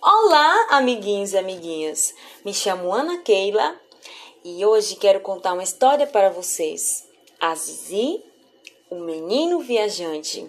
Olá, 0.00 0.66
amiguinhos 0.70 1.32
e 1.32 1.38
amiguinhas. 1.38 2.14
Me 2.44 2.52
chamo 2.52 2.92
Ana 2.92 3.18
Keila 3.18 3.80
e 4.44 4.64
hoje 4.64 4.96
quero 4.96 5.20
contar 5.20 5.54
uma 5.54 5.62
história 5.62 6.06
para 6.06 6.28
vocês. 6.28 7.08
A 7.40 7.54
Zizi, 7.54 8.22
o 8.90 8.96
menino 8.96 9.60
viajante. 9.60 10.48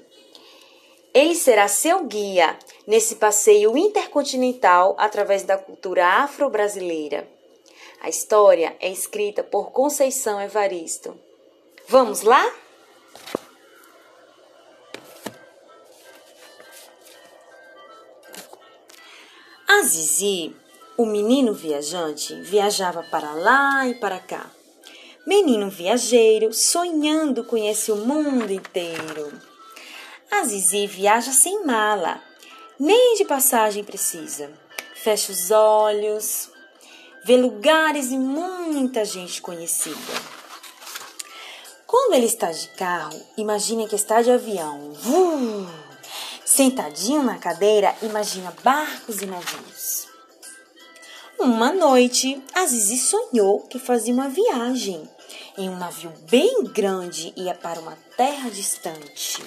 Ele 1.13 1.33
será 1.33 1.67
seu 1.67 2.03
guia 2.03 2.59
nesse 2.85 3.15
passeio 3.15 3.77
intercontinental 3.77 4.95
através 4.99 5.43
da 5.43 5.57
cultura 5.57 6.05
afro-brasileira. 6.05 7.27
A 8.01 8.09
história 8.09 8.75
é 8.79 8.89
escrita 8.89 9.43
por 9.43 9.71
Conceição 9.71 10.41
Evaristo. 10.41 11.17
Vamos 11.87 12.21
lá? 12.21 12.45
Zizi, 19.87 20.53
o 20.97 21.05
menino 21.05 21.53
viajante, 21.53 22.35
viajava 22.41 23.03
para 23.03 23.33
lá 23.33 23.87
e 23.87 23.95
para 23.95 24.19
cá. 24.19 24.51
Menino 25.25 25.69
viajeiro, 25.69 26.53
sonhando 26.53 27.43
conhece 27.45 27.91
o 27.91 27.95
mundo 27.95 28.51
inteiro. 28.51 29.31
A 30.29 30.43
Zizi 30.43 30.87
viaja 30.87 31.31
sem 31.31 31.65
mala, 31.65 32.21
nem 32.77 33.15
de 33.15 33.25
passagem 33.25 33.83
precisa. 33.83 34.51
Fecha 34.95 35.31
os 35.31 35.51
olhos, 35.51 36.49
vê 37.23 37.37
lugares 37.37 38.11
e 38.11 38.17
muita 38.17 39.05
gente 39.05 39.41
conhecida. 39.41 39.97
Quando 41.85 42.15
ele 42.15 42.25
está 42.25 42.51
de 42.51 42.67
carro, 42.69 43.17
imagina 43.37 43.87
que 43.87 43.95
está 43.95 44.21
de 44.21 44.31
avião. 44.31 44.91
Vum! 44.93 45.66
Sentadinho 46.57 47.21
na 47.21 47.37
cadeira, 47.37 47.95
imagina 48.01 48.51
barcos 48.63 49.21
e 49.21 49.27
navios. 49.27 50.07
Uma 51.37 51.71
noite, 51.71 52.43
Azizi 52.51 52.97
sonhou 52.97 53.59
que 53.67 53.77
fazia 53.77 54.11
uma 54.11 54.27
viagem 54.27 55.07
em 55.55 55.69
um 55.69 55.77
navio 55.77 56.11
bem 56.31 56.63
grande 56.63 57.31
ia 57.37 57.53
para 57.53 57.79
uma 57.79 57.95
terra 58.17 58.49
distante. 58.49 59.39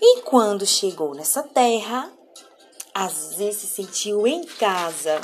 E 0.00 0.22
quando 0.22 0.64
chegou 0.64 1.14
nessa 1.14 1.42
terra, 1.42 2.10
Azizi 2.94 3.52
se 3.52 3.66
sentiu 3.66 4.26
em 4.26 4.46
casa. 4.46 5.20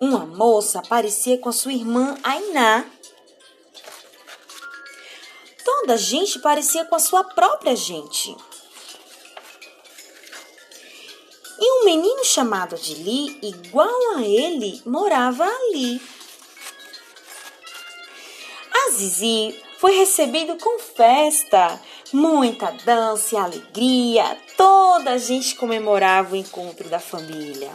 Uma 0.00 0.24
moça 0.24 0.78
aparecia 0.78 1.36
com 1.36 1.50
a 1.50 1.52
sua 1.52 1.74
irmã 1.74 2.16
Ainá 2.22 2.86
Toda 5.64 5.94
a 5.94 5.96
gente 5.96 6.38
parecia 6.38 6.84
com 6.84 6.94
a 6.94 7.00
sua 7.00 7.24
própria 7.24 7.76
gente. 7.76 8.36
E 11.58 11.80
um 11.80 11.84
menino 11.84 12.24
chamado 12.24 12.74
Adili, 12.74 13.38
igual 13.42 14.16
a 14.16 14.22
ele, 14.22 14.82
morava 14.84 15.44
ali. 15.44 16.00
A 18.72 18.90
Zizi 18.90 19.62
foi 19.78 19.92
recebido 19.96 20.56
com 20.56 20.78
festa, 20.80 21.80
muita 22.12 22.72
dança 22.84 23.34
e 23.34 23.38
alegria. 23.38 24.36
Toda 24.56 25.12
a 25.12 25.18
gente 25.18 25.54
comemorava 25.54 26.32
o 26.32 26.36
encontro 26.36 26.88
da 26.88 26.98
família. 26.98 27.70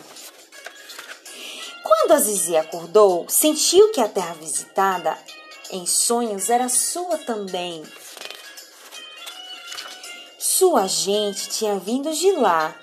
Quando 1.82 2.12
a 2.12 2.20
Zizi 2.20 2.58
acordou, 2.58 3.26
sentiu 3.30 3.92
que 3.92 4.02
a 4.02 4.10
terra 4.10 4.34
visitada 4.34 5.18
em 5.72 5.86
sonhos 5.86 6.50
era 6.50 6.70
sua 6.70 7.18
também. 7.18 7.84
Sua 10.38 10.88
gente 10.88 11.50
tinha 11.50 11.78
vindo 11.78 12.12
de 12.14 12.32
lá, 12.32 12.76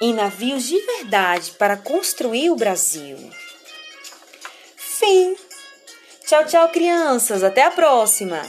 em 0.00 0.14
navios 0.14 0.64
de 0.64 0.78
verdade, 0.78 1.52
para 1.52 1.76
construir 1.76 2.50
o 2.50 2.56
Brasil. 2.56 3.18
Fim. 4.76 5.36
Tchau, 6.26 6.44
tchau, 6.44 6.68
crianças. 6.70 7.42
Até 7.42 7.62
a 7.62 7.70
próxima. 7.70 8.42